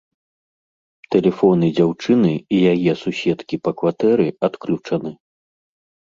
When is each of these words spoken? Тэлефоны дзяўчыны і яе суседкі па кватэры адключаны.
Тэлефоны 1.15 1.67
дзяўчыны 1.79 2.31
і 2.37 2.57
яе 2.73 2.91
суседкі 3.01 3.55
па 3.67 3.71
кватэры 3.81 4.25
адключаны. 4.49 5.11